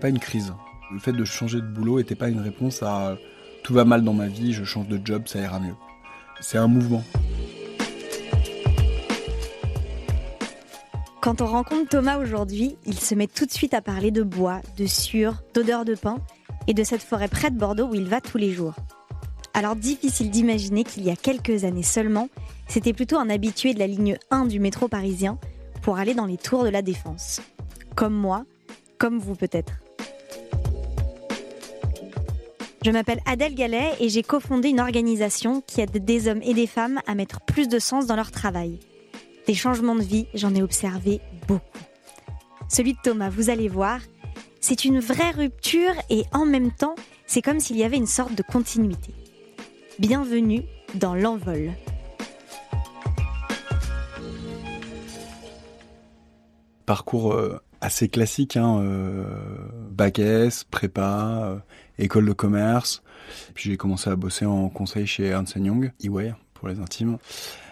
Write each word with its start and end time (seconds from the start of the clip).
pas 0.00 0.08
une 0.08 0.18
crise. 0.18 0.52
Le 0.92 0.98
fait 0.98 1.12
de 1.12 1.24
changer 1.24 1.60
de 1.60 1.66
boulot 1.66 1.98
n'était 1.98 2.14
pas 2.14 2.28
une 2.28 2.40
réponse 2.40 2.82
à 2.82 3.16
tout 3.62 3.74
va 3.74 3.84
mal 3.84 4.04
dans 4.04 4.14
ma 4.14 4.28
vie, 4.28 4.52
je 4.52 4.62
change 4.62 4.86
de 4.86 5.00
job, 5.04 5.24
ça 5.26 5.40
ira 5.40 5.58
mieux. 5.58 5.74
C'est 6.40 6.58
un 6.58 6.68
mouvement. 6.68 7.02
Quand 11.20 11.40
on 11.40 11.46
rencontre 11.46 11.88
Thomas 11.88 12.18
aujourd'hui, 12.18 12.76
il 12.86 12.96
se 12.96 13.16
met 13.16 13.26
tout 13.26 13.46
de 13.46 13.50
suite 13.50 13.74
à 13.74 13.82
parler 13.82 14.12
de 14.12 14.22
bois, 14.22 14.60
de 14.76 14.86
sueur, 14.86 15.42
d'odeur 15.54 15.84
de 15.84 15.96
pain 15.96 16.18
et 16.68 16.74
de 16.74 16.84
cette 16.84 17.02
forêt 17.02 17.26
près 17.26 17.50
de 17.50 17.58
Bordeaux 17.58 17.88
où 17.88 17.94
il 17.96 18.04
va 18.04 18.20
tous 18.20 18.38
les 18.38 18.52
jours. 18.52 18.74
Alors 19.52 19.74
difficile 19.74 20.30
d'imaginer 20.30 20.84
qu'il 20.84 21.02
y 21.02 21.10
a 21.10 21.16
quelques 21.16 21.64
années 21.64 21.82
seulement, 21.82 22.28
c'était 22.68 22.92
plutôt 22.92 23.18
un 23.18 23.30
habitué 23.30 23.74
de 23.74 23.80
la 23.80 23.88
ligne 23.88 24.16
1 24.30 24.46
du 24.46 24.60
métro 24.60 24.86
parisien 24.86 25.38
pour 25.82 25.98
aller 25.98 26.14
dans 26.14 26.26
les 26.26 26.36
tours 26.36 26.62
de 26.62 26.68
la 26.68 26.82
Défense. 26.82 27.40
Comme 27.96 28.14
moi, 28.14 28.44
comme 28.98 29.18
vous 29.18 29.34
peut-être. 29.34 29.72
Je 32.86 32.92
m'appelle 32.92 33.18
Adèle 33.26 33.56
Gallet 33.56 33.94
et 33.98 34.08
j'ai 34.08 34.22
cofondé 34.22 34.68
une 34.68 34.78
organisation 34.78 35.60
qui 35.60 35.80
aide 35.80 36.04
des 36.04 36.28
hommes 36.28 36.40
et 36.44 36.54
des 36.54 36.68
femmes 36.68 37.00
à 37.08 37.16
mettre 37.16 37.40
plus 37.40 37.66
de 37.66 37.80
sens 37.80 38.06
dans 38.06 38.14
leur 38.14 38.30
travail. 38.30 38.78
Des 39.48 39.54
changements 39.54 39.96
de 39.96 40.04
vie, 40.04 40.28
j'en 40.34 40.54
ai 40.54 40.62
observé 40.62 41.20
beaucoup. 41.48 41.80
Celui 42.68 42.92
de 42.92 42.98
Thomas, 43.02 43.28
vous 43.28 43.50
allez 43.50 43.68
voir, 43.68 43.98
c'est 44.60 44.84
une 44.84 45.00
vraie 45.00 45.32
rupture 45.32 45.94
et 46.10 46.26
en 46.32 46.46
même 46.46 46.70
temps, 46.70 46.94
c'est 47.26 47.42
comme 47.42 47.58
s'il 47.58 47.76
y 47.76 47.82
avait 47.82 47.96
une 47.96 48.06
sorte 48.06 48.36
de 48.36 48.44
continuité. 48.44 49.12
Bienvenue 49.98 50.62
dans 50.94 51.16
l'envol. 51.16 51.72
Parcours 56.86 57.32
euh, 57.32 57.58
assez 57.80 58.08
classique, 58.08 58.56
hein, 58.56 58.80
euh, 58.80 59.24
prépa, 60.70 61.40
euh, 61.42 61.56
école 61.98 62.26
de 62.26 62.32
commerce. 62.32 63.02
Puis 63.54 63.70
j'ai 63.70 63.76
commencé 63.76 64.10
à 64.10 64.16
bosser 64.16 64.46
en 64.46 64.68
conseil 64.68 65.06
chez 65.06 65.26
Ernst 65.26 65.56
Young, 65.56 65.92
EY 66.02 66.34
pour 66.54 66.68
les 66.68 66.80
intimes. 66.80 67.18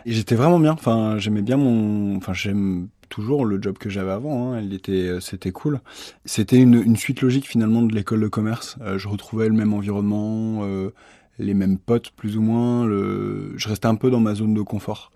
Et 0.07 0.13
j'étais 0.13 0.35
vraiment 0.35 0.59
bien. 0.59 0.73
Enfin, 0.73 1.19
j'aimais 1.19 1.43
bien 1.43 1.57
mon. 1.57 2.17
Enfin, 2.17 2.35
j'aime 2.35 2.89
toujours 3.09 3.45
le 3.45 3.61
job 3.61 3.79
que 3.79 3.91
j'avais 3.91 4.11
avant. 4.11 4.55
Hein. 4.55 4.71
Était, 4.71 5.19
c'était 5.21 5.53
cool. 5.53 5.81
C'était 6.25 6.59
une, 6.59 6.97
suite 6.97 7.21
logique 7.21 7.47
finalement 7.47 7.83
de 7.83 7.95
l'école 7.95 8.21
de 8.21 8.29
commerce. 8.29 8.77
Euh, 8.81 8.99
je 8.99 9.09
retrouvais 9.09 9.49
le 9.49 9.55
même 9.55 9.73
environnement, 9.73 10.65
euh, 10.65 10.91
les 11.39 11.55
mêmes 11.55 11.79
potes 11.79 12.11
plus 12.11 12.37
ou 12.37 12.43
moins. 12.43 12.87
Je 12.89 13.69
restais 13.69 13.87
un 13.87 13.95
peu 13.95 14.11
dans 14.11 14.21
ma 14.21 14.35
zone 14.35 14.55
de 14.55 14.63
confort. 14.63 15.13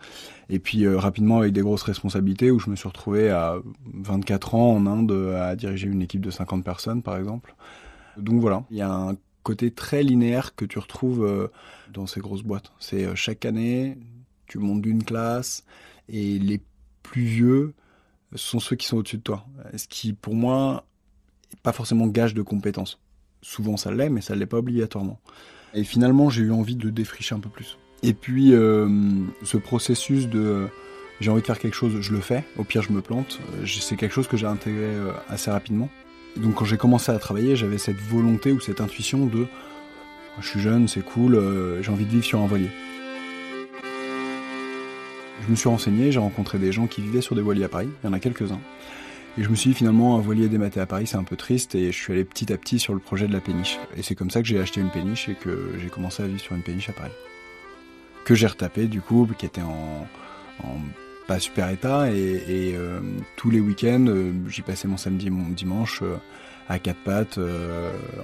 Et 0.50 0.58
puis 0.58 0.86
euh, 0.86 0.98
rapidement 0.98 1.38
avec 1.38 1.52
des 1.52 1.60
grosses 1.60 1.82
responsabilités 1.82 2.50
où 2.50 2.58
je 2.58 2.70
me 2.70 2.76
suis 2.76 2.88
retrouvé 2.88 3.30
à 3.30 3.56
24 3.94 4.54
ans 4.54 4.72
en 4.72 4.86
Inde 4.86 5.12
à 5.36 5.56
diriger 5.56 5.88
une 5.88 6.00
équipe 6.00 6.22
de 6.22 6.30
50 6.30 6.64
personnes 6.64 7.02
par 7.02 7.16
exemple. 7.16 7.54
Donc 8.18 8.40
voilà, 8.40 8.64
il 8.70 8.76
y 8.76 8.82
a 8.82 8.92
un 8.92 9.16
côté 9.42 9.70
très 9.70 10.02
linéaire 10.02 10.54
que 10.54 10.64
tu 10.64 10.78
retrouves 10.78 11.24
euh, 11.24 11.48
dans 11.92 12.06
ces 12.06 12.20
grosses 12.20 12.42
boîtes. 12.42 12.72
C'est 12.78 13.04
euh, 13.04 13.14
chaque 13.14 13.44
année, 13.44 13.96
tu 14.46 14.58
montes 14.58 14.82
d'une 14.82 15.04
classe 15.04 15.64
et 16.08 16.38
les 16.38 16.60
plus 17.02 17.24
vieux 17.24 17.74
sont 18.34 18.60
ceux 18.60 18.76
qui 18.76 18.86
sont 18.86 18.98
au-dessus 18.98 19.16
de 19.16 19.22
toi. 19.22 19.46
Ce 19.74 19.88
qui, 19.88 20.12
pour 20.12 20.34
moi, 20.34 20.84
n'est 21.50 21.60
pas 21.62 21.72
forcément 21.72 22.06
gage 22.06 22.34
de 22.34 22.42
compétence. 22.42 22.98
Souvent 23.40 23.76
ça 23.76 23.90
l'est, 23.90 24.10
mais 24.10 24.20
ça 24.20 24.34
ne 24.34 24.40
l'est 24.40 24.46
pas 24.46 24.58
obligatoirement. 24.58 25.18
Et 25.72 25.84
finalement, 25.84 26.28
j'ai 26.28 26.42
eu 26.42 26.52
envie 26.52 26.76
de 26.76 26.90
défricher 26.90 27.34
un 27.34 27.40
peu 27.40 27.48
plus. 27.48 27.78
Et 28.02 28.12
puis, 28.12 28.52
euh, 28.52 28.88
ce 29.44 29.56
processus 29.56 30.28
de 30.28 30.68
j'ai 31.20 31.30
envie 31.30 31.40
de 31.40 31.46
faire 31.46 31.58
quelque 31.58 31.74
chose, 31.74 32.00
je 32.00 32.12
le 32.12 32.20
fais. 32.20 32.44
Au 32.58 32.64
pire, 32.64 32.82
je 32.82 32.92
me 32.92 33.00
plante. 33.00 33.40
C'est 33.66 33.96
quelque 33.96 34.12
chose 34.12 34.28
que 34.28 34.36
j'ai 34.36 34.46
intégré 34.46 34.94
assez 35.28 35.50
rapidement 35.50 35.88
donc 36.38 36.54
quand 36.54 36.64
j'ai 36.64 36.76
commencé 36.76 37.12
à 37.12 37.18
travailler, 37.18 37.56
j'avais 37.56 37.78
cette 37.78 38.00
volonté 38.00 38.52
ou 38.52 38.60
cette 38.60 38.80
intuition 38.80 39.26
de 39.26 39.46
je 40.40 40.48
suis 40.48 40.60
jeune, 40.60 40.86
c'est 40.86 41.04
cool, 41.04 41.34
euh, 41.34 41.82
j'ai 41.82 41.90
envie 41.90 42.04
de 42.04 42.10
vivre 42.10 42.24
sur 42.24 42.40
un 42.40 42.46
voilier. 42.46 42.70
Je 45.44 45.50
me 45.50 45.56
suis 45.56 45.68
renseigné, 45.68 46.12
j'ai 46.12 46.20
rencontré 46.20 46.58
des 46.58 46.70
gens 46.70 46.86
qui 46.86 47.00
vivaient 47.00 47.20
sur 47.20 47.34
des 47.34 47.42
voiliers 47.42 47.64
à 47.64 47.68
Paris, 47.68 47.88
il 48.02 48.06
y 48.06 48.10
en 48.10 48.12
a 48.12 48.20
quelques-uns. 48.20 48.60
Et 49.36 49.42
je 49.42 49.48
me 49.48 49.56
suis 49.56 49.70
dit 49.70 49.76
finalement 49.76 50.16
un 50.16 50.20
voilier 50.20 50.48
dématé 50.48 50.80
à 50.80 50.86
Paris 50.86 51.06
c'est 51.06 51.16
un 51.16 51.24
peu 51.24 51.36
triste 51.36 51.74
et 51.74 51.92
je 51.92 51.96
suis 51.96 52.12
allé 52.12 52.24
petit 52.24 52.52
à 52.52 52.56
petit 52.56 52.78
sur 52.78 52.92
le 52.92 53.00
projet 53.00 53.26
de 53.26 53.32
la 53.32 53.40
péniche. 53.40 53.78
Et 53.96 54.02
c'est 54.02 54.14
comme 54.14 54.30
ça 54.30 54.42
que 54.42 54.48
j'ai 54.48 54.58
acheté 54.58 54.80
une 54.80 54.90
péniche 54.90 55.28
et 55.28 55.34
que 55.34 55.74
j'ai 55.80 55.88
commencé 55.88 56.22
à 56.22 56.26
vivre 56.26 56.40
sur 56.40 56.54
une 56.54 56.62
péniche 56.62 56.88
à 56.88 56.92
Paris. 56.92 57.12
Que 58.24 58.34
j'ai 58.34 58.46
retapé 58.46 58.86
du 58.86 59.00
coup, 59.00 59.28
qui 59.38 59.46
était 59.46 59.62
en, 59.62 60.06
en 60.64 60.80
pas 61.28 61.38
super 61.38 61.68
état 61.68 62.10
et, 62.10 62.72
euh, 62.74 63.00
tous 63.36 63.50
les 63.50 63.60
week-ends 63.60 64.06
euh, 64.08 64.32
j'y 64.48 64.62
passais 64.62 64.88
mon 64.88 64.96
samedi 64.96 65.26
et 65.26 65.30
mon 65.30 65.50
dimanche 65.50 66.00
euh, 66.02 66.16
à 66.70 66.78
quatre 66.78 67.04
pattes 67.04 67.38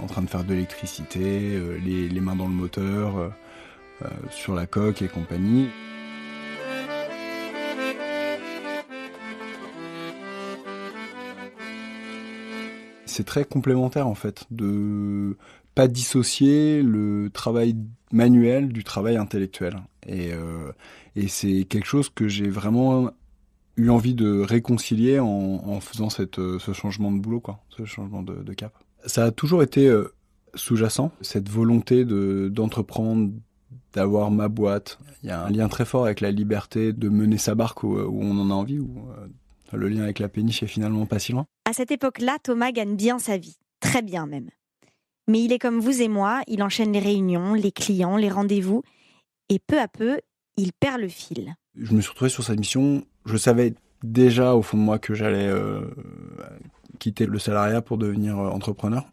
en 0.02 0.06
train 0.06 0.22
de 0.22 0.28
faire 0.28 0.44
de 0.44 0.52
l'électricité 0.52 1.58
les, 1.82 2.08
les, 2.10 2.20
mains 2.20 2.36
dans 2.36 2.46
le 2.46 2.52
moteur 2.52 3.32
sur 4.28 4.54
la 4.54 4.66
coque 4.66 5.00
et 5.00 5.08
compagnie. 5.08 5.70
C'est 13.06 13.24
très 13.24 13.46
complémentaire 13.46 14.06
en 14.06 14.14
fait 14.14 14.44
de 14.50 15.38
pas 15.74 15.88
dissocier 15.88 16.82
le 16.82 17.30
travail 17.30 17.76
manuel 18.12 18.68
du 18.68 18.84
travail 18.84 19.16
intellectuel 19.16 19.76
et 20.06 20.32
et 21.16 21.28
c'est 21.28 21.64
quelque 21.64 21.86
chose 21.86 22.08
que 22.08 22.28
j'ai 22.28 22.48
vraiment 22.48 23.10
eu 23.76 23.88
envie 23.88 24.14
de 24.14 24.40
réconcilier 24.40 25.18
en, 25.18 25.80
faisant 25.80 26.10
cette, 26.10 26.38
euh, 26.38 26.58
ce 26.58 26.72
changement 26.72 27.10
de 27.12 27.18
boulot, 27.18 27.40
quoi, 27.40 27.60
ce 27.70 27.84
changement 27.84 28.22
de, 28.22 28.52
cap. 28.54 28.72
Ça 29.06 29.24
a 29.24 29.30
toujours 29.30 29.62
été 29.62 29.86
euh, 29.86 30.12
sous-jacent, 30.54 31.12
cette 31.20 31.48
volonté 31.48 32.04
de, 32.04 32.48
d'entreprendre, 32.52 33.30
d'avoir 33.92 34.30
ma 34.30 34.48
boîte. 34.48 34.98
Il 35.22 35.28
y 35.28 35.32
a 35.32 35.44
un 35.44 35.50
lien 35.50 35.68
très 35.68 35.84
fort 35.84 36.04
avec 36.04 36.20
la 36.20 36.30
liberté 36.30 36.92
de 36.92 37.08
mener 37.08 37.38
sa 37.38 37.54
barque 37.54 37.82
où, 37.82 37.96
on 37.96 38.38
en 38.38 38.50
a 38.50 38.54
envie, 38.54 38.78
euh, 38.78 39.26
le 39.72 39.88
lien 39.88 40.02
avec 40.02 40.18
la 40.18 40.28
péniche 40.28 40.62
est 40.62 40.68
finalement 40.68 41.06
pas 41.06 41.18
si 41.18 41.32
loin. 41.32 41.46
À 41.68 41.72
cette 41.72 41.90
époque-là, 41.90 42.38
Thomas 42.42 42.70
gagne 42.70 42.96
bien 42.96 43.18
sa 43.18 43.38
vie, 43.38 43.58
très 43.80 44.02
bien 44.02 44.26
même. 44.26 44.50
Mais 45.28 45.42
il 45.42 45.52
est 45.52 45.58
comme 45.58 45.80
vous 45.80 46.02
et 46.02 46.08
moi, 46.08 46.42
il 46.48 46.62
enchaîne 46.62 46.92
les 46.92 46.98
réunions, 46.98 47.54
les 47.54 47.72
clients, 47.72 48.16
les 48.16 48.28
rendez-vous, 48.28 48.82
et 49.48 49.58
peu 49.58 49.80
à 49.80 49.88
peu, 49.88 50.18
il 50.56 50.72
perd 50.72 51.00
le 51.00 51.08
fil. 51.08 51.54
Je 51.76 51.92
me 51.94 52.00
suis 52.00 52.10
retrouvé 52.10 52.28
sur 52.28 52.44
cette 52.44 52.58
mission. 52.58 53.04
Je 53.24 53.36
savais 53.36 53.74
déjà 54.02 54.54
au 54.54 54.62
fond 54.62 54.76
de 54.76 54.82
moi 54.82 54.98
que 54.98 55.14
j'allais 55.14 55.48
euh, 55.48 55.82
quitter 56.98 57.26
le 57.26 57.38
salariat 57.38 57.82
pour 57.82 57.98
devenir 57.98 58.38
euh, 58.38 58.50
entrepreneur. 58.50 59.04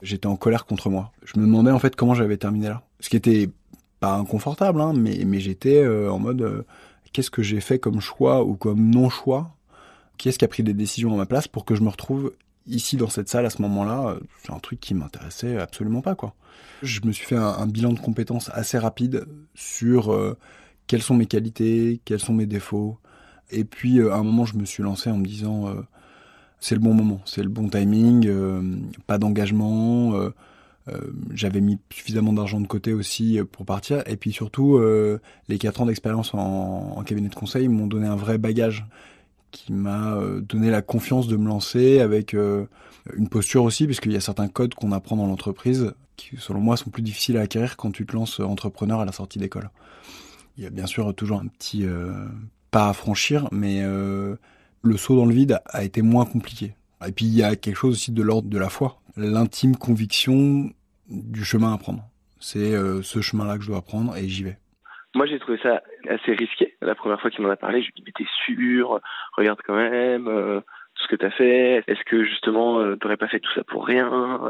J'étais 0.00 0.26
en 0.26 0.36
colère 0.36 0.64
contre 0.64 0.88
moi. 0.90 1.12
Je 1.24 1.38
me 1.38 1.44
demandais 1.44 1.72
en 1.72 1.78
fait 1.80 1.96
comment 1.96 2.14
j'avais 2.14 2.36
terminé 2.36 2.68
là. 2.68 2.82
Ce 3.00 3.08
qui 3.08 3.16
était 3.16 3.50
pas 3.98 4.14
inconfortable, 4.14 4.80
hein, 4.80 4.92
mais, 4.94 5.40
j'étais 5.40 5.82
euh, 5.82 6.10
en 6.10 6.20
mode 6.20 6.64
qu'est-ce 7.12 7.30
que 7.30 7.42
j'ai 7.42 7.60
fait 7.60 7.80
comme 7.80 8.00
choix 8.00 8.44
ou 8.44 8.54
comme 8.54 8.90
non-choix? 8.90 9.56
Qui 10.16 10.28
est-ce 10.28 10.38
qui 10.38 10.44
a 10.44 10.48
pris 10.48 10.62
des 10.62 10.74
décisions 10.74 11.12
à 11.14 11.16
ma 11.16 11.26
place 11.26 11.48
pour 11.48 11.64
que 11.64 11.74
je 11.74 11.82
me 11.82 11.88
retrouve 11.88 12.32
ici 12.68 12.96
dans 12.96 13.08
cette 13.08 13.28
salle 13.28 13.46
à 13.46 13.50
ce 13.50 13.62
moment-là 13.62 14.16
C'est 14.42 14.52
un 14.52 14.58
truc 14.58 14.80
qui 14.80 14.94
m'intéressait 14.94 15.58
absolument 15.58 16.02
pas 16.02 16.14
quoi. 16.14 16.34
Je 16.82 17.00
me 17.04 17.12
suis 17.12 17.26
fait 17.26 17.36
un, 17.36 17.66
bilan 17.66 17.92
de 17.92 17.98
compétences 17.98 18.50
assez 18.52 18.78
rapide 18.78 19.26
sur 19.54 20.12
euh, 20.12 20.36
quelles 20.86 21.02
sont 21.02 21.14
mes 21.14 21.26
qualités, 21.26 22.00
quels 22.04 22.20
sont 22.20 22.32
mes 22.32 22.46
défauts. 22.46 22.98
Et 23.50 23.64
puis 23.64 23.98
euh, 23.98 24.12
à 24.12 24.16
un 24.16 24.22
moment, 24.22 24.44
je 24.44 24.56
me 24.56 24.64
suis 24.64 24.82
lancé 24.82 25.10
en 25.10 25.18
me 25.18 25.26
disant 25.26 25.68
euh, 25.68 25.80
c'est 26.60 26.74
le 26.74 26.80
bon 26.80 26.94
moment, 26.94 27.20
c'est 27.24 27.42
le 27.42 27.48
bon 27.48 27.68
timing, 27.68 28.28
pas 29.06 29.18
d'engagement. 29.18 30.12
J'avais 31.32 31.60
mis 31.60 31.78
suffisamment 31.90 32.32
d'argent 32.32 32.60
de 32.60 32.66
côté 32.66 32.92
aussi 32.94 33.38
pour 33.52 33.64
partir. 33.66 34.02
Et 34.06 34.16
puis 34.16 34.32
surtout, 34.32 34.80
les 35.48 35.58
quatre 35.58 35.80
ans 35.80 35.86
d'expérience 35.86 36.34
en, 36.34 36.94
en, 36.96 37.02
cabinet 37.04 37.28
de 37.28 37.34
conseil 37.36 37.68
m'ont 37.68 37.86
donné 37.86 38.08
un 38.08 38.16
vrai 38.16 38.38
bagage 38.38 38.86
qui 39.50 39.72
m'a 39.72 40.18
donné 40.40 40.70
la 40.70 40.82
confiance 40.82 41.28
de 41.28 41.36
me 41.36 41.48
lancer 41.48 42.00
avec 42.00 42.34
une 42.34 43.28
posture 43.30 43.64
aussi, 43.64 43.86
puisqu'il 43.86 44.12
y 44.12 44.16
a 44.16 44.20
certains 44.20 44.48
codes 44.48 44.74
qu'on 44.74 44.92
apprend 44.92 45.16
dans 45.16 45.26
l'entreprise 45.26 45.92
qui, 46.18 46.36
selon 46.38 46.60
moi, 46.60 46.76
sont 46.76 46.90
plus 46.90 47.02
difficiles 47.02 47.38
à 47.38 47.42
acquérir 47.42 47.76
quand 47.78 47.90
tu 47.90 48.04
te 48.04 48.14
lances 48.14 48.40
entrepreneur 48.40 49.00
à 49.00 49.06
la 49.06 49.12
sortie 49.12 49.38
d'école. 49.38 49.70
Il 50.58 50.64
y 50.64 50.66
a 50.66 50.70
bien 50.70 50.86
sûr 50.86 51.14
toujours 51.14 51.40
un 51.40 51.46
petit 51.46 51.86
euh, 51.86 52.12
pas 52.70 52.88
à 52.88 52.92
franchir, 52.92 53.48
mais 53.52 53.82
euh, 53.82 54.36
le 54.82 54.96
saut 54.96 55.16
dans 55.16 55.24
le 55.24 55.32
vide 55.32 55.60
a 55.66 55.84
été 55.84 56.02
moins 56.02 56.26
compliqué. 56.26 56.74
Et 57.06 57.12
puis 57.12 57.26
il 57.26 57.34
y 57.34 57.44
a 57.44 57.54
quelque 57.54 57.76
chose 57.76 57.94
aussi 57.94 58.10
de 58.10 58.22
l'ordre 58.22 58.48
de 58.48 58.58
la 58.58 58.68
foi, 58.68 59.00
l'intime 59.16 59.76
conviction 59.76 60.70
du 61.08 61.44
chemin 61.44 61.72
à 61.72 61.78
prendre. 61.78 62.04
C'est 62.40 62.74
euh, 62.74 63.02
ce 63.02 63.20
chemin-là 63.20 63.56
que 63.56 63.62
je 63.62 63.68
dois 63.68 63.82
prendre 63.82 64.16
et 64.16 64.28
j'y 64.28 64.42
vais. 64.42 64.58
Moi, 65.14 65.26
j'ai 65.26 65.38
trouvé 65.38 65.58
ça 65.62 65.82
assez 66.08 66.32
risqué. 66.32 66.76
La 66.82 66.94
première 66.94 67.20
fois 67.20 67.30
qu'il 67.30 67.42
m'en 67.42 67.50
a 67.50 67.56
parlé, 67.56 67.80
je 67.80 67.86
lui 67.86 67.92
ai 67.96 68.00
dit, 68.00 68.02
mais 68.06 68.12
t'es 68.12 68.30
sûr? 68.44 69.00
Regarde 69.36 69.60
quand 69.64 69.76
même, 69.76 70.62
tout 70.98 71.04
ce 71.04 71.08
que 71.08 71.16
tu 71.16 71.26
as 71.26 71.30
fait 71.30 71.84
Est-ce 71.86 72.02
que 72.04 72.24
justement 72.24 72.92
tu 72.92 72.98
t'aurais 72.98 73.16
pas 73.16 73.28
fait 73.28 73.40
tout 73.40 73.52
ça 73.54 73.62
pour 73.64 73.86
rien? 73.86 74.40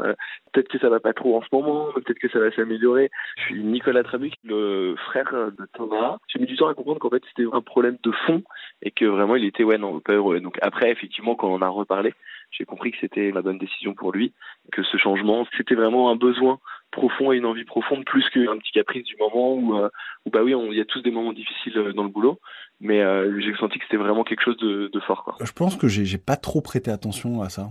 Peut-être 0.51 0.67
que 0.67 0.79
ça 0.79 0.89
va 0.89 0.99
pas 0.99 1.13
trop 1.13 1.37
en 1.37 1.41
ce 1.41 1.47
moment, 1.51 1.87
peut-être 1.93 2.19
que 2.19 2.29
ça 2.29 2.39
va 2.39 2.51
s'améliorer. 2.51 3.09
Je 3.37 3.43
suis 3.43 3.63
Nicolas 3.63 4.03
Trabuc, 4.03 4.33
le 4.43 4.95
frère 4.97 5.31
de 5.31 5.67
Thomas. 5.73 6.17
J'ai 6.27 6.39
mis 6.39 6.47
du 6.47 6.55
temps 6.55 6.67
à 6.67 6.73
comprendre 6.73 6.99
qu'en 6.99 7.09
fait 7.09 7.23
c'était 7.29 7.47
un 7.51 7.61
problème 7.61 7.97
de 8.03 8.11
fond 8.25 8.43
et 8.81 8.91
que 8.91 9.05
vraiment 9.05 9.35
il 9.35 9.45
était 9.45 9.63
ouais 9.63 9.77
non 9.77 9.99
pas 9.99 10.13
heureux. 10.13 10.39
Donc 10.39 10.57
après 10.61 10.91
effectivement 10.91 11.35
quand 11.35 11.49
on 11.49 11.55
en 11.55 11.61
a 11.61 11.69
reparlé, 11.69 12.13
j'ai 12.51 12.65
compris 12.65 12.91
que 12.91 12.97
c'était 12.99 13.31
la 13.31 13.41
bonne 13.41 13.59
décision 13.59 13.93
pour 13.93 14.11
lui, 14.11 14.33
que 14.71 14.83
ce 14.83 14.97
changement 14.97 15.45
c'était 15.55 15.75
vraiment 15.75 16.09
un 16.09 16.15
besoin 16.15 16.59
profond 16.99 17.31
et 17.31 17.37
une 17.37 17.45
envie 17.45 17.63
profonde 17.63 18.03
plus 18.05 18.27
qu'un 18.29 18.57
petit 18.57 18.71
caprice 18.73 19.05
du 19.05 19.15
moment 19.17 19.53
où, 19.53 19.77
euh, 19.77 19.89
bah 20.31 20.43
oui 20.43 20.53
il 20.71 20.77
y 20.77 20.81
a 20.81 20.85
tous 20.85 21.01
des 21.01 21.11
moments 21.11 21.33
difficiles 21.33 21.77
euh, 21.77 21.93
dans 21.93 22.03
le 22.03 22.09
boulot 22.09 22.39
mais 22.81 23.01
euh, 23.01 23.39
j'ai 23.39 23.55
senti 23.55 23.79
que 23.79 23.85
c'était 23.85 23.97
vraiment 23.97 24.23
quelque 24.23 24.43
chose 24.43 24.57
de, 24.57 24.99
fort 25.07 25.23
quoi. 25.23 25.35
Je 25.41 25.51
pense 25.51 25.75
que 25.75 25.87
j'ai 25.87 26.17
pas 26.17 26.35
trop 26.35 26.61
prêté 26.61 26.91
attention 26.91 27.41
à 27.41 27.49
ça. 27.49 27.69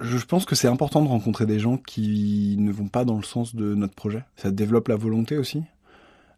Je 0.00 0.24
pense 0.24 0.44
que 0.44 0.54
c'est 0.54 0.68
important 0.68 1.02
de 1.02 1.08
rencontrer 1.08 1.44
des 1.44 1.58
gens 1.58 1.76
qui 1.76 2.56
ne 2.58 2.70
vont 2.70 2.88
pas 2.88 3.04
dans 3.04 3.16
le 3.16 3.24
sens 3.24 3.56
de 3.56 3.74
notre 3.74 3.94
projet. 3.94 4.22
Ça 4.36 4.52
développe 4.52 4.88
la 4.88 4.96
volonté 4.96 5.36
aussi. 5.36 5.64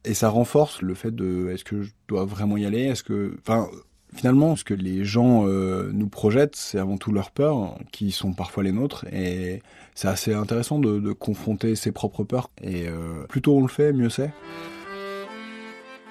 Et 0.07 0.15
ça 0.15 0.31
renforce 0.31 0.81
le 0.81 0.95
fait 0.95 1.15
de 1.15 1.51
est-ce 1.51 1.65
que 1.65 1.83
je 1.83 1.91
dois 2.09 2.25
vraiment 2.25 2.57
y 2.57 2.65
aller? 2.65 2.85
Est-ce 2.85 3.03
que, 3.03 3.37
finalement, 4.15 4.57
ce 4.57 4.65
que 4.65 4.75
les 4.75 5.05
gens 5.05 5.47
euh, 5.47 5.91
nous 5.93 6.09
projettent, 6.09 6.57
c'est 6.57 6.79
avant 6.79 6.97
tout 6.97 7.13
leurs 7.13 7.31
peurs, 7.31 7.77
qui 7.93 8.11
sont 8.11 8.33
parfois 8.33 8.63
les 8.63 8.73
nôtres. 8.73 9.05
Et 9.13 9.63
c'est 9.95 10.09
assez 10.09 10.35
intéressant 10.35 10.79
de, 10.79 11.13
confronter 11.13 11.75
ses 11.77 11.93
propres 11.93 12.25
peurs. 12.25 12.51
Et 12.63 12.89
euh, 12.89 13.25
plus 13.29 13.43
tôt 13.43 13.57
on 13.57 13.63
le 13.63 13.69
fait, 13.69 13.93
mieux 13.93 14.11
c'est. 14.11 14.31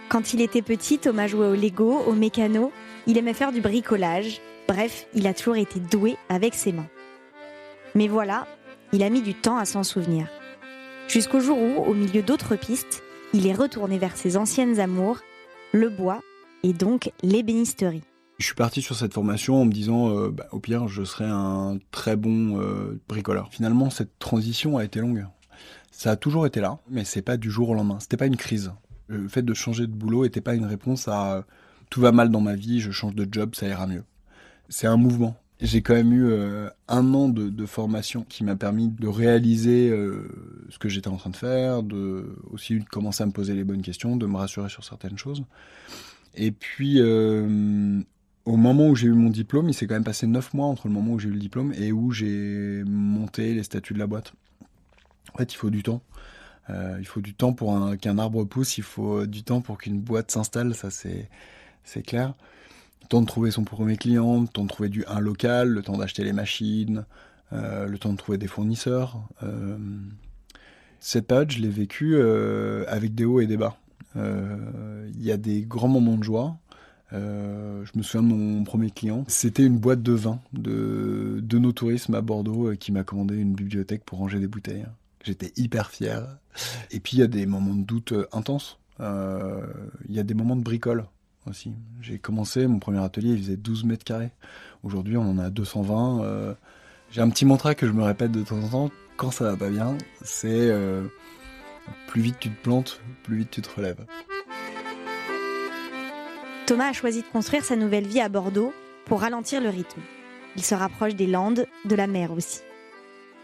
Quand 0.09 0.33
il 0.33 0.41
était 0.41 0.61
petit, 0.61 0.97
Thomas 0.97 1.27
jouait 1.27 1.47
au 1.47 1.55
Lego, 1.55 1.99
au 2.07 2.13
mécano. 2.13 2.71
Il 3.07 3.17
aimait 3.17 3.33
faire 3.33 3.51
du 3.51 3.61
bricolage. 3.61 4.41
Bref, 4.67 5.07
il 5.13 5.27
a 5.27 5.33
toujours 5.33 5.55
été 5.55 5.79
doué 5.79 6.15
avec 6.29 6.53
ses 6.53 6.71
mains. 6.71 6.89
Mais 7.95 8.07
voilà, 8.07 8.47
il 8.91 9.03
a 9.03 9.09
mis 9.09 9.21
du 9.21 9.33
temps 9.33 9.57
à 9.57 9.65
s'en 9.65 9.83
souvenir. 9.83 10.27
Jusqu'au 11.07 11.39
jour 11.39 11.57
où, 11.57 11.83
au 11.83 11.93
milieu 11.93 12.21
d'autres 12.21 12.55
pistes, 12.55 13.03
il 13.33 13.47
est 13.47 13.53
retourné 13.53 13.97
vers 13.97 14.15
ses 14.15 14.37
anciennes 14.37 14.79
amours, 14.79 15.19
le 15.73 15.89
bois 15.89 16.21
et 16.63 16.73
donc 16.73 17.11
l'ébénisterie. 17.23 18.03
Je 18.37 18.45
suis 18.45 18.55
parti 18.55 18.81
sur 18.81 18.95
cette 18.95 19.13
formation 19.13 19.61
en 19.61 19.65
me 19.65 19.71
disant, 19.71 20.09
euh, 20.09 20.29
bah, 20.29 20.47
au 20.51 20.59
pire, 20.59 20.87
je 20.87 21.03
serai 21.03 21.25
un 21.25 21.77
très 21.91 22.15
bon 22.15 22.59
euh, 22.59 23.01
bricoleur. 23.07 23.49
Finalement, 23.51 23.89
cette 23.89 24.17
transition 24.17 24.77
a 24.77 24.85
été 24.85 24.99
longue. 25.01 25.25
Ça 25.91 26.11
a 26.11 26.15
toujours 26.15 26.45
été 26.45 26.61
là, 26.61 26.79
mais 26.89 27.03
c'est 27.03 27.21
pas 27.21 27.35
du 27.35 27.51
jour 27.51 27.69
au 27.69 27.73
lendemain. 27.73 27.99
C'était 27.99 28.17
pas 28.17 28.27
une 28.27 28.37
crise. 28.37 28.71
Le 29.07 29.27
fait 29.27 29.41
de 29.41 29.53
changer 29.53 29.87
de 29.87 29.91
boulot 29.91 30.23
n'était 30.23 30.39
pas 30.39 30.55
une 30.55 30.65
réponse 30.65 31.07
à 31.07 31.43
tout 31.89 32.01
va 32.01 32.11
mal 32.11 32.29
dans 32.29 32.41
ma 32.41 32.55
vie, 32.55 32.79
je 32.79 32.91
change 32.91 33.15
de 33.15 33.27
job, 33.29 33.55
ça 33.55 33.67
ira 33.67 33.87
mieux. 33.87 34.03
C'est 34.69 34.87
un 34.87 34.97
mouvement. 34.97 35.35
J'ai 35.61 35.81
quand 35.81 35.93
même 35.93 36.13
eu 36.13 36.29
euh, 36.29 36.69
un 36.87 37.13
an 37.13 37.27
de, 37.27 37.65
formation 37.65 38.25
qui 38.27 38.45
m'a 38.45 38.55
permis 38.55 38.87
de 38.87 39.07
réaliser 39.07 39.89
euh, 39.89 40.29
ce 40.69 40.79
que 40.79 40.87
j'étais 40.87 41.09
en 41.09 41.17
train 41.17 41.31
de 41.31 41.35
faire, 41.35 41.83
de 41.83 42.37
aussi 42.51 42.79
de 42.79 42.85
commencer 42.85 43.23
à 43.23 43.25
me 43.25 43.33
poser 43.33 43.55
les 43.55 43.65
bonnes 43.65 43.81
questions, 43.81 44.15
de 44.15 44.25
me 44.25 44.37
rassurer 44.37 44.69
sur 44.69 44.85
certaines 44.85 45.17
choses. 45.17 45.43
Et 46.35 46.51
puis, 46.51 46.95
euh, 46.99 48.01
au 48.45 48.57
moment 48.57 48.89
où 48.89 48.95
j'ai 48.95 49.07
eu 49.07 49.13
mon 49.13 49.29
diplôme, 49.29 49.69
il 49.69 49.73
s'est 49.73 49.87
quand 49.87 49.95
même 49.95 50.03
passé 50.03 50.27
neuf 50.27 50.53
mois 50.53 50.67
entre 50.67 50.87
le 50.87 50.93
moment 50.93 51.13
où 51.13 51.19
j'ai 51.19 51.29
eu 51.29 51.33
le 51.33 51.39
diplôme 51.39 51.73
et 51.73 51.91
où 51.91 52.11
j'ai 52.11 52.83
monté 52.85 53.53
les 53.53 53.63
statuts 53.63 53.93
de 53.93 53.99
la 53.99 54.07
boîte. 54.07 54.33
En 55.33 55.37
fait, 55.37 55.53
il 55.53 55.57
faut 55.57 55.69
du 55.69 55.83
temps. 55.83 56.01
Euh, 56.69 56.97
il 56.99 57.05
faut 57.05 57.21
du 57.21 57.33
temps 57.33 57.53
pour 57.53 57.97
qu'un 57.99 58.17
arbre 58.19 58.43
pousse, 58.43 58.77
il 58.77 58.83
faut 58.83 59.25
du 59.25 59.43
temps 59.43 59.61
pour 59.61 59.79
qu'une 59.79 59.99
boîte 59.99 60.31
s'installe, 60.31 60.75
ça 60.75 60.89
c'est 60.91 62.03
clair 62.03 62.35
temps 63.09 63.21
de 63.21 63.25
trouver 63.25 63.51
son 63.51 63.63
premier 63.63 63.97
client, 63.97 64.41
le 64.41 64.47
temps 64.47 64.63
de 64.63 64.69
trouver 64.69 64.89
du, 64.89 65.03
un 65.07 65.19
local, 65.19 65.69
le 65.69 65.81
temps 65.81 65.97
d'acheter 65.97 66.23
les 66.23 66.31
machines, 66.31 67.05
euh, 67.51 67.87
le 67.87 67.97
temps 67.97 68.11
de 68.11 68.17
trouver 68.17 68.37
des 68.37 68.47
fournisseurs. 68.47 69.27
Euh, 69.43 69.77
cette 70.99 71.27
page, 71.27 71.57
je 71.57 71.61
l'ai 71.61 71.69
vécue 71.69 72.15
euh, 72.15 72.85
avec 72.87 73.15
des 73.15 73.25
hauts 73.25 73.41
et 73.41 73.47
des 73.47 73.57
bas. 73.57 73.75
Il 74.19 75.25
y 75.25 75.31
a 75.31 75.37
des 75.37 75.61
grands 75.61 75.87
moments 75.87 76.17
de 76.17 76.23
joie. 76.23 76.57
je 77.11 77.97
me 77.97 78.03
souviens 78.03 78.27
de 78.27 78.33
mon 78.33 78.63
premier 78.63 78.91
client. 78.91 79.25
C'était 79.27 79.65
une 79.65 79.77
boîte 79.77 80.01
de 80.01 80.13
vin 80.13 80.39
de, 80.53 81.39
de 81.41 81.59
nos 81.59 81.71
tourismes 81.71 82.15
à 82.15 82.21
Bordeaux 82.21 82.73
qui 82.79 82.91
m'a 82.91 83.03
commandé 83.03 83.35
une 83.37 83.53
bibliothèque 83.53 84.03
pour 84.03 84.19
ranger 84.19 84.39
des 84.39 84.47
bouteilles. 84.47 84.85
J'étais 85.23 85.51
hyper 85.57 85.91
fier. 85.91 86.37
Et 86.91 86.99
puis 86.99 87.17
il 87.17 87.19
y 87.19 87.23
a 87.23 87.27
des 87.27 87.45
moments 87.45 87.75
de 87.75 87.83
doute 87.83 88.13
intenses. 88.31 88.79
Il 88.99 90.15
y 90.15 90.19
a 90.19 90.23
des 90.23 90.33
moments 90.33 90.55
de 90.55 90.63
bricole 90.63 91.05
aussi. 91.49 91.73
J'ai 92.01 92.19
commencé, 92.19 92.67
mon 92.67 92.79
premier 92.79 93.03
atelier, 93.03 93.31
il 93.31 93.39
faisait 93.39 93.57
12 93.57 93.83
mètres 93.85 94.03
carrés. 94.03 94.31
Aujourd'hui, 94.83 95.17
on 95.17 95.29
en 95.29 95.39
a 95.39 95.49
220. 95.49 96.23
Euh, 96.23 96.53
j'ai 97.11 97.21
un 97.21 97.29
petit 97.29 97.45
mantra 97.45 97.75
que 97.75 97.87
je 97.87 97.91
me 97.91 98.03
répète 98.03 98.31
de 98.31 98.43
temps 98.43 98.61
en 98.61 98.69
temps 98.69 98.89
quand 99.17 99.31
ça 99.31 99.43
va 99.51 99.57
pas 99.57 99.69
bien, 99.69 99.97
c'est 100.21 100.47
euh, 100.47 101.03
plus 102.07 102.21
vite 102.21 102.37
tu 102.39 102.49
te 102.49 102.63
plantes, 102.63 103.01
plus 103.23 103.37
vite 103.37 103.51
tu 103.51 103.61
te 103.61 103.69
relèves. 103.75 104.05
Thomas 106.65 106.89
a 106.89 106.93
choisi 106.93 107.21
de 107.21 107.27
construire 107.27 107.65
sa 107.65 107.75
nouvelle 107.75 108.05
vie 108.05 108.21
à 108.21 108.29
Bordeaux 108.29 108.73
pour 109.05 109.21
ralentir 109.21 109.59
le 109.61 109.69
rythme. 109.69 110.01
Il 110.55 110.63
se 110.63 110.75
rapproche 110.75 111.15
des 111.15 111.27
Landes, 111.27 111.65
de 111.85 111.95
la 111.95 112.07
mer 112.07 112.31
aussi. 112.31 112.59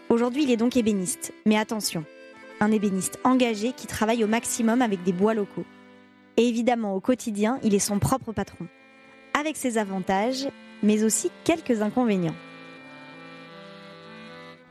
Aujourd'hui, 0.10 0.44
il 0.44 0.52
est 0.52 0.58
donc 0.58 0.78
ébéniste, 0.78 1.34
mais 1.46 1.58
attention, 1.58 2.04
un 2.60 2.72
ébéniste 2.72 3.20
engagé 3.24 3.74
qui 3.74 3.88
travaille 3.88 4.24
au 4.24 4.28
maximum 4.28 4.82
avec 4.82 5.04
des 5.04 5.14
bois 5.14 5.34
locaux. 5.34 5.66
Et 6.38 6.48
évidemment, 6.48 6.94
au 6.96 7.00
quotidien, 7.00 7.60
il 7.64 7.74
est 7.74 7.80
son 7.80 7.98
propre 7.98 8.32
patron, 8.32 8.68
avec 9.34 9.58
ses 9.58 9.78
avantages, 9.78 10.48
mais 10.84 11.04
aussi 11.04 11.32
quelques 11.44 11.82
inconvénients. 11.82 12.36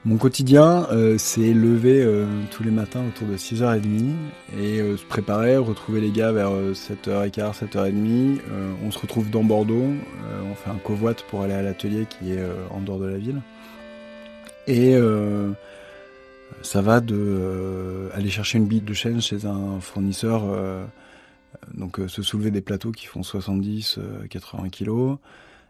Mon 0.04 0.18
quotidien, 0.18 0.86
euh, 0.92 1.16
c'est 1.16 1.54
lever 1.54 2.02
euh, 2.02 2.26
tous 2.50 2.62
les 2.62 2.70
matins 2.70 3.02
autour 3.06 3.26
de 3.26 3.36
6h30 3.38 4.12
et 4.58 4.80
euh, 4.80 4.98
se 4.98 5.04
préparer, 5.04 5.56
retrouver 5.56 6.02
les 6.02 6.10
gars 6.10 6.30
vers 6.30 6.50
7h15, 6.50 7.64
7h30. 7.64 8.38
on 8.84 8.90
se 8.90 8.98
retrouve 8.98 9.30
dans 9.30 9.42
Bordeaux, 9.42 9.86
on 10.50 10.54
fait 10.54 10.70
un 10.70 10.78
covoit 10.78 11.14
pour 11.30 11.42
aller 11.42 11.54
à 11.54 11.62
l'atelier 11.62 12.06
qui 12.06 12.32
est 12.32 12.42
en 12.70 12.80
dehors 12.80 12.98
de 12.98 13.06
la 13.06 13.16
ville. 13.16 13.40
Et 14.66 14.94
ça 16.62 16.82
va 16.82 17.00
de 17.00 18.10
aller 18.14 18.30
chercher 18.30 18.58
une 18.58 18.66
bite 18.66 18.84
de 18.84 18.94
chêne 18.94 19.20
chez 19.20 19.46
un 19.46 19.80
fournisseur 19.80 20.42
donc 21.72 22.00
se 22.08 22.22
soulever 22.22 22.50
des 22.50 22.60
plateaux 22.60 22.92
qui 22.92 23.06
font 23.06 23.22
70, 23.22 23.98
80 24.30 24.64
euh, 24.64 24.68
kilos. 24.68 25.18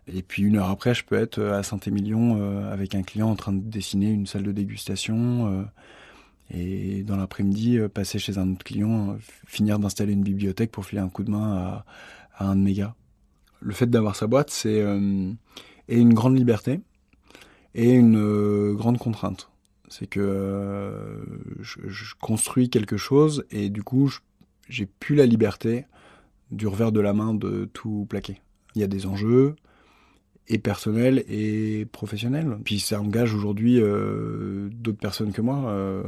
Et 0.06 0.22
puis 0.22 0.42
une 0.42 0.56
heure 0.56 0.68
après, 0.68 0.94
je 0.94 1.04
peux 1.04 1.16
être 1.16 1.38
euh, 1.38 1.58
à 1.58 1.62
Saint-Émilion 1.62 2.70
avec 2.70 2.94
un 2.94 3.02
client 3.02 3.30
en 3.30 3.36
train 3.36 3.52
de 3.52 3.60
dessiner 3.60 4.10
une 4.10 4.26
salle 4.26 4.42
de 4.42 4.52
dégustation. 4.52 5.66
et 6.50 7.02
dans 7.04 7.16
l'après-midi, 7.16 7.78
passer 7.92 8.18
chez 8.18 8.38
un 8.38 8.52
autre 8.52 8.64
client, 8.64 9.16
finir 9.46 9.78
d'installer 9.78 10.12
une 10.12 10.22
bibliothèque 10.22 10.70
pour 10.70 10.84
filer 10.84 11.00
un 11.00 11.08
coup 11.08 11.24
de 11.24 11.30
main 11.30 11.84
à, 12.38 12.44
un 12.44 12.56
de 12.56 12.60
mes 12.60 12.74
gars. 12.74 12.94
Le 13.60 13.72
fait 13.72 13.86
d'avoir 13.86 14.16
sa 14.16 14.26
boîte, 14.26 14.50
c'est 14.50 14.80
une 14.80 16.14
grande 16.14 16.36
liberté 16.36 16.80
et 17.74 17.92
une 17.92 18.74
grande 18.74 18.98
contrainte. 18.98 19.50
C'est 19.88 20.06
que 20.06 21.22
je, 21.60 21.78
je, 21.86 22.14
construis 22.20 22.68
quelque 22.68 22.96
chose 22.96 23.44
et 23.50 23.70
du 23.70 23.82
coup, 23.82 24.12
j'ai 24.68 24.86
plus 24.86 25.14
la 25.14 25.26
liberté 25.26 25.86
du 26.50 26.66
revers 26.66 26.92
de 26.92 27.00
la 27.00 27.12
main 27.12 27.34
de 27.34 27.68
tout 27.72 28.06
plaquer. 28.08 28.40
Il 28.74 28.80
y 28.80 28.84
a 28.84 28.88
des 28.88 29.06
enjeux 29.06 29.56
et 30.48 30.58
personnels 30.58 31.24
et 31.28 31.86
professionnels. 31.86 32.58
Puis 32.64 32.80
ça 32.80 33.00
engage 33.00 33.34
aujourd'hui 33.34 33.80
euh, 33.80 34.68
d'autres 34.72 34.98
personnes 34.98 35.32
que 35.32 35.40
moi, 35.40 35.64
euh, 35.68 36.02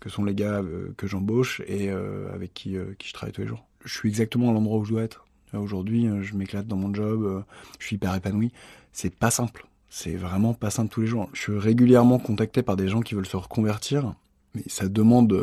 que 0.00 0.10
sont 0.10 0.24
les 0.24 0.34
gars 0.34 0.60
euh, 0.60 0.92
que 0.96 1.06
j'embauche 1.06 1.62
et 1.66 1.90
avec 1.90 2.52
qui, 2.54 2.76
qui 2.98 3.08
je 3.08 3.12
travaille 3.12 3.32
tous 3.32 3.42
les 3.42 3.46
jours. 3.46 3.64
Je 3.84 3.94
suis 3.94 4.08
exactement 4.08 4.50
à 4.50 4.52
l'endroit 4.52 4.78
où 4.78 4.84
je 4.84 4.92
dois 4.92 5.02
être. 5.02 5.26
Aujourd'hui, 5.52 6.08
je 6.20 6.36
m'éclate 6.36 6.68
dans 6.68 6.76
mon 6.76 6.94
job, 6.94 7.44
je 7.80 7.86
suis 7.86 7.96
hyper 7.96 8.14
épanoui. 8.14 8.52
C'est 8.92 9.12
pas 9.12 9.32
simple. 9.32 9.66
C'est 9.88 10.14
vraiment 10.14 10.54
pas 10.54 10.70
simple 10.70 10.92
tous 10.92 11.00
les 11.00 11.08
jours. 11.08 11.28
Je 11.32 11.40
suis 11.40 11.58
régulièrement 11.58 12.20
contacté 12.20 12.62
par 12.62 12.76
des 12.76 12.86
gens 12.86 13.00
qui 13.00 13.16
veulent 13.16 13.26
se 13.26 13.36
reconvertir, 13.36 14.14
mais 14.54 14.62
ça 14.68 14.88
demande 14.88 15.36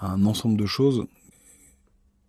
un 0.00 0.26
ensemble 0.26 0.56
de 0.56 0.66
choses 0.66 1.06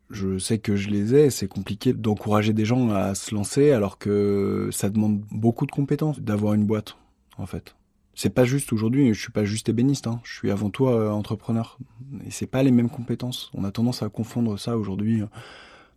je 0.09 0.37
sais 0.37 0.59
que 0.59 0.75
je 0.75 0.89
les 0.89 1.15
ai, 1.15 1.29
c'est 1.29 1.47
compliqué 1.47 1.93
d'encourager 1.93 2.53
des 2.53 2.65
gens 2.65 2.89
à 2.89 3.15
se 3.15 3.33
lancer 3.33 3.71
alors 3.71 3.97
que 3.97 4.69
ça 4.71 4.89
demande 4.89 5.21
beaucoup 5.31 5.65
de 5.65 5.71
compétences 5.71 6.19
d'avoir 6.19 6.53
une 6.53 6.65
boîte, 6.65 6.97
en 7.37 7.45
fait. 7.45 7.75
C'est 8.15 8.29
pas 8.29 8.45
juste 8.45 8.71
aujourd'hui, 8.73 9.13
je 9.13 9.19
suis 9.19 9.31
pas 9.31 9.43
juste 9.43 9.69
ébéniste, 9.69 10.05
hein. 10.05 10.21
je 10.23 10.33
suis 10.33 10.51
avant 10.51 10.69
tout 10.69 10.87
euh, 10.87 11.09
entrepreneur. 11.09 11.79
Et 12.27 12.31
c'est 12.31 12.45
pas 12.45 12.61
les 12.61 12.71
mêmes 12.71 12.89
compétences. 12.89 13.49
On 13.55 13.63
a 13.63 13.71
tendance 13.71 14.03
à 14.03 14.09
confondre 14.09 14.59
ça 14.59 14.77
aujourd'hui, 14.77 15.21
euh, 15.23 15.27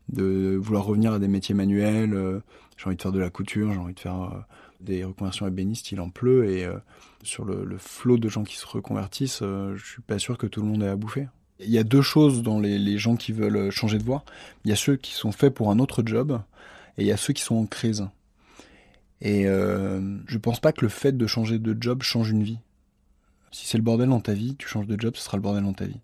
de 0.09 0.57
vouloir 0.57 0.85
revenir 0.85 1.13
à 1.13 1.19
des 1.19 1.29
métiers 1.29 1.55
manuels. 1.55 2.15
Euh, 2.15 2.41
j'ai 2.79 2.87
envie 2.87 2.97
de 2.97 3.03
faire 3.03 3.13
de 3.13 3.19
la 3.19 3.29
couture, 3.29 3.71
j'ai 3.73 3.79
envie 3.79 3.95
de 3.95 4.01
faire 4.01 4.47
des 4.81 5.05
reconversions 5.05 5.47
ébénistes, 5.47 5.93
il 5.93 6.01
en 6.01 6.09
pleut. 6.09 6.49
Et 6.49 6.67
sur 7.23 7.45
le, 7.45 7.65
le 7.65 7.79
flot 7.79 8.19
de 8.19 8.29
gens 8.29 8.45
qui 8.45 8.57
se 8.57 8.67
reconvertissent, 8.67 9.41
je 9.41 9.83
suis 9.83 10.03
pas 10.03 10.19
sûr 10.19 10.37
que 10.37 10.47
tout 10.47 10.61
le 10.61 10.67
monde 10.67 10.83
ait 10.83 10.89
à 10.89 10.97
bouffer. 10.97 11.27
Il 11.61 11.71
y 11.71 11.79
a 11.79 11.85
deux 11.85 12.03
choses 12.03 12.43
dans 12.43 12.61
les, 12.61 12.99
gens 12.99 13.17
qui 13.17 13.33
veulent 13.33 13.71
changer 13.71 13.99
de 13.99 14.03
voie. 14.03 14.25
Il 14.65 14.71
y 14.71 14.73
a 14.73 14.77
ceux 14.77 14.97
qui 14.97 15.13
sont 15.13 15.33
faits 15.33 15.55
pour 15.55 15.71
un 15.71 15.79
autre 15.79 16.03
job 16.05 16.41
et 16.99 17.03
il 17.03 17.07
y 17.07 17.13
a 17.13 17.17
ceux 17.17 17.33
qui 17.33 17.43
sont 17.43 17.57
en 17.57 17.67
crise. 17.67 18.09
Et 19.23 19.47
euh, 19.47 20.01
je 20.27 20.39
pense 20.39 20.61
pas 20.61 20.73
que 20.73 20.83
le 20.83 20.89
fait 20.89 21.17
de 21.17 21.27
changer 21.27 21.59
de 21.59 21.77
job 21.81 22.03
change 22.03 22.31
une 22.31 22.43
vie. 22.43 22.59
Si 23.51 23.67
c'est 23.67 23.79
le 23.79 23.85
bordel 23.85 24.11
dans 24.11 24.21
ta 24.21 24.35
vie, 24.35 24.57
tu 24.57 24.69
changes 24.69 24.87
de 24.87 25.01
job, 25.01 25.17
ce 25.17 25.23
sera 25.23 25.39
le 25.39 25.43
bordel 25.43 25.65
dans 25.65 25.73
ta 25.73 25.87
vie. 25.87 26.01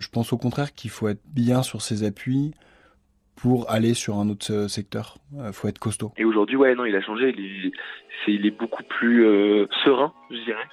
Je 0.00 0.08
pense 0.08 0.32
au 0.32 0.38
contraire 0.38 0.74
qu'il 0.74 0.90
faut 0.90 1.08
être 1.08 1.22
bien 1.26 1.62
sur 1.62 1.82
ses 1.82 2.02
appuis 2.02 2.52
pour 3.36 3.70
aller 3.70 3.94
sur 3.94 4.16
un 4.16 4.28
autre 4.28 4.52
euh, 4.52 4.68
secteur. 4.68 5.18
Il 5.32 5.52
faut 5.52 5.68
être 5.68 5.78
costaud. 5.78 6.12
Et 6.16 6.24
aujourd'hui, 6.24 6.56
ouais, 6.56 6.74
non, 6.74 6.84
il 6.84 6.96
a 6.96 7.00
changé. 7.00 7.34
Il 8.26 8.46
est, 8.46 8.50
beaucoup 8.50 8.82
plus 8.82 9.24
euh, 9.24 9.66
serein, 9.84 10.12
je 10.30 10.44
dirais 10.44 10.66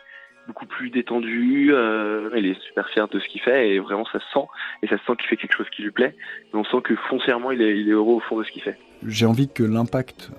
beaucoup 0.47 0.65
plus 0.65 0.89
détendu. 0.89 1.73
Euh, 1.73 2.29
il 2.35 2.45
est 2.45 2.59
super 2.61 2.87
fier 2.89 3.07
de 3.07 3.19
ce 3.19 3.27
qu'il 3.27 3.41
fait 3.41 3.69
et 3.69 3.79
vraiment 3.79 4.05
ça 4.11 4.19
se 4.19 4.25
sent. 4.33 4.45
Et 4.83 4.87
ça 4.87 4.97
se 4.97 5.05
sent 5.05 5.13
qu'il 5.17 5.27
fait 5.27 5.37
quelque 5.37 5.55
chose 5.55 5.69
qui 5.75 5.81
lui 5.81 5.91
plaît. 5.91 6.15
Et 6.53 6.55
on 6.55 6.63
sent 6.63 6.81
que 6.83 6.95
foncièrement 7.09 7.51
il 7.51 7.61
est, 7.61 7.83
heureux 7.89 8.15
au 8.15 8.19
fond 8.19 8.39
de 8.39 8.43
ce 8.43 8.51
qu'il 8.51 8.61
fait. 8.61 8.77
J'ai 9.05 9.25
envie 9.25 9.47
que 9.47 9.63
l'impact 9.63 10.31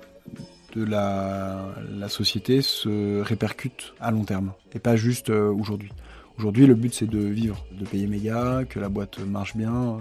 de 0.75 0.85
la, 0.85 2.09
société 2.09 2.63
se 2.63 3.21
répercute 3.21 3.95
à 4.01 4.11
long 4.11 4.25
terme 4.25 4.53
et 4.75 4.79
pas 4.79 4.97
juste 4.97 5.31
euh, 5.31 5.49
aujourd'hui. 5.51 5.91
Aujourd'hui, 6.39 6.67
le 6.67 6.75
but 6.75 6.93
c'est 6.93 7.07
de 7.07 7.19
vivre, 7.19 7.65
de 7.73 7.85
payer 7.85 8.07
méga, 8.07 8.63
que 8.69 8.81
la 8.81 8.89
boîte 8.89 9.19
marche 9.21 9.57
bien, 9.57 9.75
euh, 9.75 9.99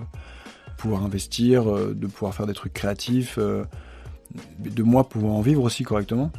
pouvoir 0.77 1.03
investir, 1.03 1.65
de 1.65 2.07
pouvoir 2.07 2.33
faire 2.33 2.47
des 2.47 2.53
trucs 2.53 2.73
créatifs, 2.73 3.37
de 3.37 4.83
moi 4.83 5.07
pouvoir 5.07 5.33
en 5.33 5.41
vivre 5.41 5.63
aussi 5.63 5.83
correctement. 5.83 6.31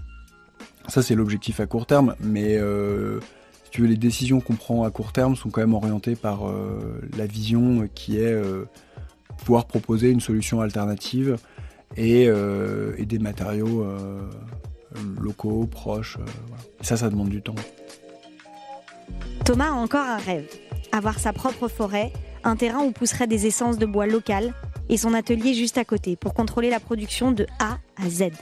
Ça, 0.88 1.00
c'est 1.00 1.14
l'objectif 1.14 1.61
à 1.61 1.66
court 1.66 1.87
terme, 1.87 2.16
mais 2.19 2.59
tu 3.72 3.80
veux, 3.80 3.88
les 3.88 3.96
décisions 3.96 4.40
qu'on 4.40 4.54
prend 4.54 4.84
à 4.84 4.90
court 4.90 5.12
terme 5.12 5.34
sont 5.34 5.48
quand 5.48 5.62
même 5.62 5.74
orientées 5.74 6.14
par 6.14 6.46
euh, 6.46 7.00
la 7.16 7.26
vision 7.26 7.88
qui 7.94 8.18
est 8.18 8.32
euh, 8.32 8.66
pouvoir 9.44 9.64
proposer 9.64 10.10
une 10.10 10.20
solution 10.20 10.60
alternative 10.60 11.38
et, 11.96 12.26
euh, 12.28 12.94
des 13.02 13.18
matériaux 13.18 13.82
euh, 13.82 14.20
locaux, 15.18 15.66
proches. 15.66 16.18
ça, 16.82 16.98
ça 16.98 17.08
demande 17.08 17.30
du 17.30 17.40
temps. 17.40 17.54
Thomas 19.46 19.70
a 19.70 19.72
encore 19.72 20.06
un 20.06 20.18
rêve 20.18 20.46
avoir 20.92 21.18
sa 21.18 21.32
propre 21.32 21.68
forêt, 21.68 22.12
un 22.44 22.54
terrain 22.54 22.82
où 22.82 22.92
pousseraient 22.92 23.26
des 23.26 23.46
essences 23.46 23.78
de 23.78 23.86
bois 23.86 24.06
locales 24.06 24.52
et 24.90 24.98
son 24.98 25.14
atelier 25.14 25.54
juste 25.54 25.78
à 25.78 25.84
côté 25.86 26.16
pour 26.16 26.34
contrôler 26.34 26.68
la 26.68 26.80
production 26.80 27.32
de 27.32 27.46
A 27.58 27.78
à 27.96 28.10
Z. 28.10 28.32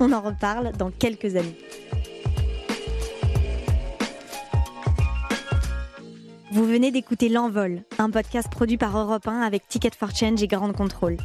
On 0.00 0.12
en 0.12 0.22
reparle 0.22 0.72
dans 0.78 0.90
quelques 0.90 1.36
années. 1.36 1.58
Vous 6.50 6.64
venez 6.64 6.90
d'écouter 6.90 7.28
L'Envol, 7.28 7.82
un 7.98 8.08
podcast 8.08 8.48
produit 8.50 8.78
par 8.78 8.96
Europe 8.98 9.28
1 9.28 9.42
avec 9.42 9.68
Ticket 9.68 9.90
for 9.98 10.14
Change 10.16 10.42
et 10.42 10.46
Grande 10.46 10.74
Contrôle. 10.74 11.18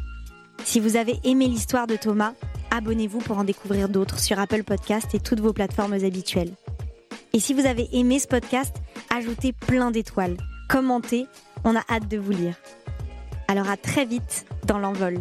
Si 0.66 0.82
vous 0.82 0.98
avez 0.98 1.18
aimé 1.24 1.48
l'histoire 1.48 1.88
de 1.88 1.96
Thomas, 1.96 2.34
abonnez-vous 2.72 3.20
pour 3.20 3.38
en 3.38 3.46
découvrir 3.46 3.88
d'autres 3.88 4.20
sur 4.20 4.38
Apple 4.38 4.64
Podcast 4.64 5.16
et 5.16 5.22
toutes 5.22 5.40
vos 5.40 5.54
plateformes 5.54 5.94
habituelles. 5.94 6.52
Et 7.32 7.40
si 7.40 7.54
vous 7.54 7.66
avez 7.66 7.88
aimé 7.94 8.20
ce 8.20 8.28
podcast, 8.28 8.76
ajoutez 9.16 9.54
plein 9.54 9.92
d'étoiles, 9.92 10.36
commentez, 10.70 11.26
on 11.64 11.76
a 11.76 11.84
hâte 11.90 12.10
de 12.10 12.18
vous 12.18 12.32
lire. 12.32 12.58
Alors 13.48 13.70
à 13.70 13.78
très 13.78 14.06
vite 14.06 14.46
dans 14.66 14.78
l'envol. 14.78 15.20